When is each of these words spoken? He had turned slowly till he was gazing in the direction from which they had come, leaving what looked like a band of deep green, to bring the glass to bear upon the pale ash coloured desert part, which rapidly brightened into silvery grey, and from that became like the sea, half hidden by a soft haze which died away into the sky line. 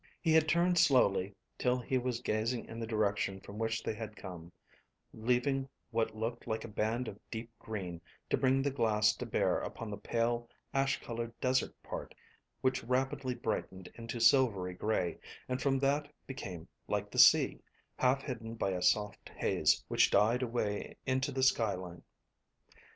He 0.19 0.33
had 0.33 0.49
turned 0.49 0.79
slowly 0.79 1.35
till 1.59 1.77
he 1.77 1.99
was 1.99 2.21
gazing 2.23 2.65
in 2.65 2.79
the 2.79 2.87
direction 2.87 3.39
from 3.39 3.59
which 3.59 3.83
they 3.83 3.93
had 3.93 4.15
come, 4.15 4.51
leaving 5.13 5.69
what 5.91 6.15
looked 6.15 6.47
like 6.47 6.63
a 6.63 6.67
band 6.67 7.07
of 7.07 7.19
deep 7.29 7.51
green, 7.59 8.01
to 8.31 8.35
bring 8.35 8.63
the 8.63 8.71
glass 8.71 9.15
to 9.17 9.27
bear 9.27 9.59
upon 9.59 9.91
the 9.91 9.97
pale 9.99 10.49
ash 10.73 10.99
coloured 11.01 11.39
desert 11.39 11.73
part, 11.83 12.15
which 12.61 12.83
rapidly 12.83 13.35
brightened 13.35 13.91
into 13.93 14.19
silvery 14.19 14.73
grey, 14.73 15.19
and 15.47 15.61
from 15.61 15.77
that 15.77 16.11
became 16.25 16.67
like 16.87 17.11
the 17.11 17.19
sea, 17.19 17.61
half 17.99 18.23
hidden 18.23 18.55
by 18.55 18.71
a 18.71 18.81
soft 18.81 19.29
haze 19.29 19.85
which 19.87 20.09
died 20.09 20.41
away 20.41 20.97
into 21.05 21.31
the 21.31 21.43
sky 21.43 21.75
line. 21.75 22.01